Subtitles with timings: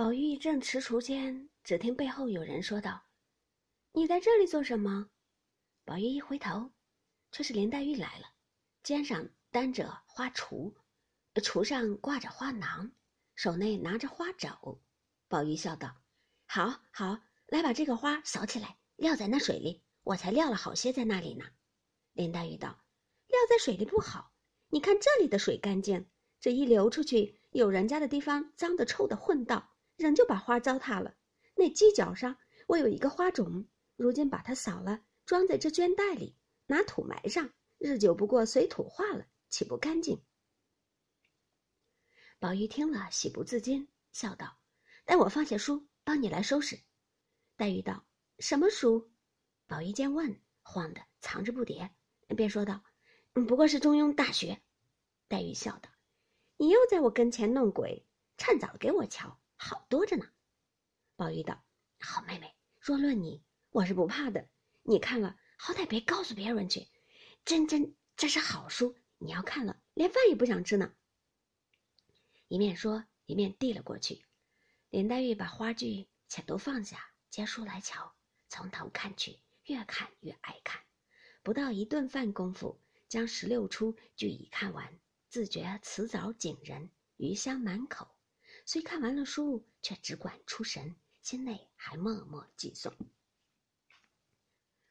[0.00, 3.02] 宝玉正踟蹰间，只听背后有人说道
[3.92, 5.10] ：“你在这里做什么？”
[5.84, 6.70] 宝玉一回头，
[7.30, 8.24] 却是林黛玉来了，
[8.82, 10.72] 肩上担着花锄，
[11.34, 12.92] 锄上挂着花囊，
[13.34, 14.80] 手内拿着花帚。
[15.28, 16.00] 宝玉笑道
[16.48, 19.82] ：“好好，来把这个花扫起来，撂在那水里。
[20.02, 21.44] 我才撂了好些在那里呢。”
[22.14, 22.82] 林黛玉道
[23.28, 24.32] ：“撂在水里不好，
[24.70, 26.08] 你看这里的水干净，
[26.40, 31.14] 这一流出去，有人家的地方脏的、臭的混道，人就把花糟蹋了。
[31.54, 36.34] 那犄角上我有一个花种，如今把它扫了。”装在这绢袋里，
[36.66, 40.20] 拿土埋上，日久不过随土化了，岂不干净？
[42.40, 44.58] 宝玉听了，喜不自禁，笑道
[45.06, 46.80] ：“待我放下书，帮你来收拾。”
[47.56, 48.04] 黛玉道
[48.40, 49.12] ：“什么书？”
[49.68, 51.90] 宝玉见问，慌的藏着不迭，
[52.36, 52.82] 便说道
[53.32, 54.54] ：“不过是《中庸》《大学》。”
[55.28, 55.90] 黛玉笑道
[56.58, 58.04] ：“你又在我跟前弄鬼，
[58.36, 60.26] 趁早给我瞧，好多着呢。”
[61.16, 61.62] 宝玉道
[62.00, 64.48] ：“好妹妹，若论你，我是不怕的。”
[64.82, 66.88] 你看了，好歹别告诉别人去。
[67.44, 70.94] 真真，这是好书，你要看了，连饭也不想吃呢。
[72.48, 74.24] 一面说，一面递了过去。
[74.88, 78.14] 林黛玉把花具且都放下，接书来瞧，
[78.48, 80.82] 从头看去，越看越爱看。
[81.42, 84.98] 不到一顿饭功夫，将十六出俱已看完，
[85.28, 88.08] 自觉词藻景人，余香满口。
[88.72, 92.92] 虽看完了书，却只管出神，心内还默默寄诵。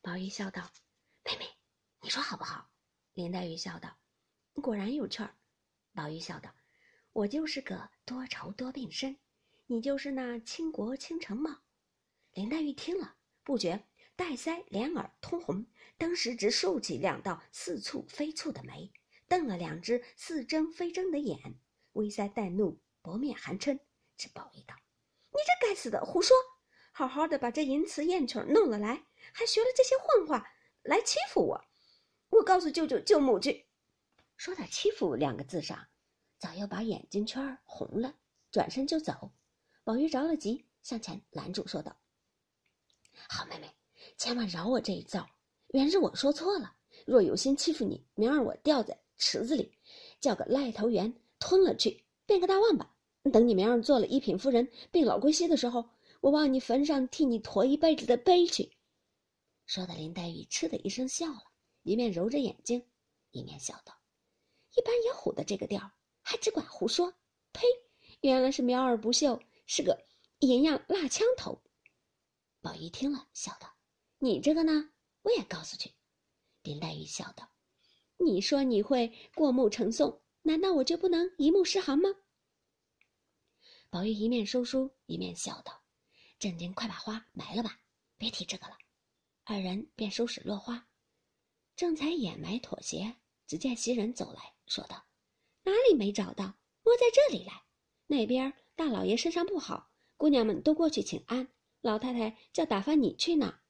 [0.00, 0.70] 宝玉笑道
[1.26, 1.44] ：“妹妹，
[2.00, 2.70] 你说好不好？”
[3.14, 3.96] 林黛玉笑道
[4.62, 5.34] ：“果然有趣儿。”
[5.92, 6.54] 宝玉笑道
[7.12, 9.18] ：“我就是个多愁多病身，
[9.66, 11.64] 你就是那倾国倾城貌。”
[12.34, 15.66] 林黛玉听了，不觉带腮脸耳通红，
[15.98, 18.92] 当时直竖起两道似蹙非蹙的眉，
[19.26, 21.58] 瞪了两只似睁非睁的眼，
[21.94, 23.78] 微腮带怒，薄面含嗔，
[24.16, 24.74] 指宝玉道
[25.30, 26.34] ：“你这该死的，胡说！
[26.90, 30.46] 好好的把这淫词艳曲弄了来。”还学了这些混话
[30.82, 31.64] 来欺负我，
[32.30, 33.66] 我告诉舅舅舅母去。
[34.38, 35.86] 说到“欺负”两个字上，
[36.38, 38.14] 早又把眼睛圈红了，
[38.50, 39.32] 转身就走。
[39.82, 41.94] 宝玉着了急，向前拦住，说道
[43.28, 43.74] ：“好妹妹，
[44.16, 45.28] 千万饶我这一遭，
[45.68, 46.74] 原是我说错了。
[47.06, 49.76] 若有心欺负你，明儿我掉在池子里，
[50.20, 52.93] 叫个癞头猿吞了去，变个大旺吧。
[53.32, 55.88] 等你明儿做了一品夫人，病老归西的时候，
[56.20, 58.70] 我往你坟上替你驮一辈子的碑去。”
[59.66, 61.42] 说的林黛玉嗤的一声笑了，
[61.82, 62.86] 一面揉着眼睛，
[63.30, 63.94] 一面笑道
[64.76, 65.90] ：“一般也唬的这个调，
[66.20, 67.14] 还只管胡说！
[67.52, 67.62] 呸！
[68.20, 69.98] 原来是苗儿不秀，是个
[70.40, 71.58] 银样蜡枪头。”
[72.60, 73.74] 宝玉听了，笑道
[74.20, 74.90] ：“你这个呢，
[75.22, 75.90] 我也告诉去。”
[76.62, 77.48] 林黛玉笑道
[78.18, 82.10] ：“你说你会过目成诵，难道我就不能一目十行吗？”
[83.94, 85.80] 宝玉一面收书，一面笑道
[86.40, 87.78] ：“正经，快把花埋了吧，
[88.18, 88.76] 别提这个了。”
[89.46, 90.88] 二人便收拾落花，
[91.76, 93.14] 正才掩埋妥协，
[93.46, 95.06] 只见袭人走来说道
[95.62, 96.44] ：“哪里没找到？
[96.82, 97.62] 摸在这里来。
[98.08, 101.46] 那边大老爷身上不好，姑娘们都过去请安。
[101.80, 103.60] 老太太叫打发你去呢，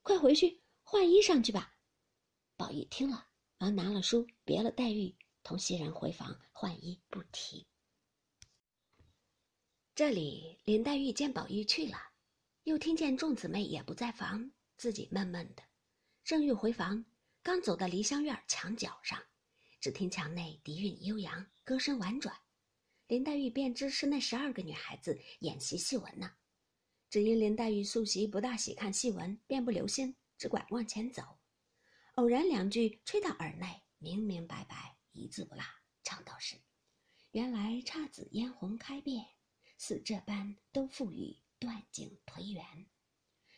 [0.00, 1.76] 快回去换衣裳去吧。”
[2.56, 3.26] 宝玉听了，
[3.58, 7.66] 忙拿了书，别了黛玉，同袭人回房换衣，不提。
[10.00, 11.98] 这里林黛玉见宝玉去了，
[12.62, 14.50] 又听见众姊妹也不在房。
[14.78, 15.62] 自己闷闷的，
[16.24, 17.04] 正欲回房，
[17.42, 19.22] 刚走到梨香院墙角上，
[19.78, 22.34] 只听墙内笛韵悠扬，歌声婉转，
[23.08, 26.32] 林黛玉便知是那十二个女孩子演习戏文呢。
[27.10, 31.22] 只因林黛玉素习不大喜看戏文，便不留心，只管往前走。
[32.14, 35.62] 偶然两句吹到耳内，明明白白，一字不落，
[36.02, 36.56] 唱道是
[37.32, 39.26] ：“原来姹紫嫣红开遍，
[39.80, 42.86] 似这般都付与断井颓垣。”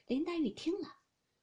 [0.07, 1.01] 林黛玉听了。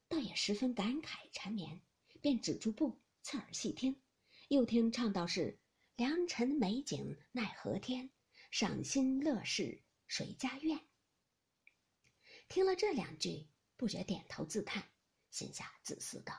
[0.08, 1.80] 倒也十分感慨缠绵，
[2.20, 4.02] 便止住步，侧耳细听。
[4.48, 5.60] 又听唱道是
[5.98, 8.10] ：“良辰美景奈何天，
[8.50, 10.80] 赏心乐事谁家院。”
[12.50, 13.46] 听了这两句，
[13.78, 14.90] 不觉点头自叹，
[15.30, 16.34] 心下自思道：“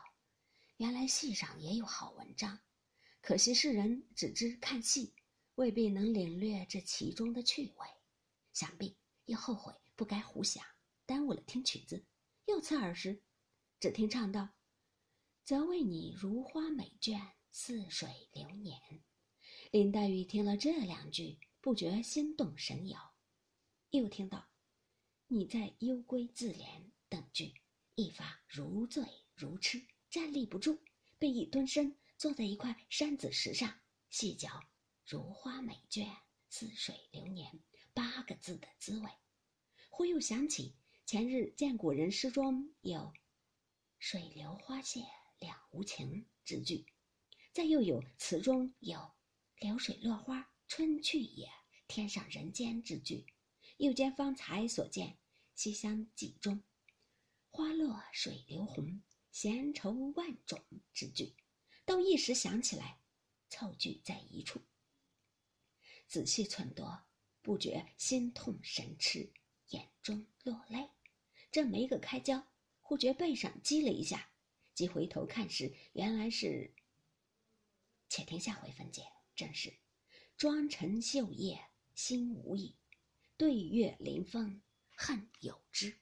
[0.78, 2.58] 原来戏上也有好文章，
[3.20, 5.14] 可惜世人只知看戏，
[5.54, 7.86] 未必能领略这其中的趣味。
[8.52, 10.64] 想必又后悔不该胡想，
[11.06, 12.06] 耽误了听曲子。”
[12.46, 13.22] 又侧耳时。
[13.78, 14.50] 只听唱道
[15.44, 18.78] ：“则为你如花美眷，似水流年。”
[19.72, 23.14] 林黛玉听了这两句，不觉心动神摇。
[23.90, 24.50] 又听到
[25.28, 27.54] “你在幽闺自怜”等句，
[27.94, 29.04] 一发如醉
[29.34, 30.80] 如痴，站立不住，
[31.18, 33.80] 便一蹲身，坐在一块山子石上，
[34.10, 34.68] 细嚼
[35.06, 36.18] “如花美眷，
[36.50, 39.10] 似水流年”八个字的滋味。
[39.88, 43.12] 忽又想起前日见古人诗中有
[43.98, 45.00] “水流花谢
[45.38, 46.86] 两无情”之句，
[47.52, 49.12] 再又有词中有
[49.60, 51.50] “流水落花春去也，
[51.88, 53.26] 天上人间”之句，
[53.76, 55.08] 又见方才所见
[55.54, 56.62] 《西厢记》中
[57.50, 59.02] “花落水流红，
[59.32, 60.64] 闲愁万种”
[60.94, 61.34] 之句，
[61.84, 63.00] 都一时想起来，
[63.48, 64.62] 凑聚在一处。
[66.06, 66.84] 仔细忖度，
[67.42, 69.30] 不觉心痛神痴，
[69.70, 70.90] 眼中落泪。
[71.50, 72.46] 正没个开交，
[72.80, 74.30] 忽觉背上激了一下，
[74.74, 76.72] 即回头看时，原来是……
[78.08, 79.02] 且听下回分解。
[79.36, 79.72] 正是
[80.36, 81.58] 妆成绣靥
[81.94, 82.76] 心无意，
[83.38, 84.60] 对月临风
[84.94, 85.96] 恨有之。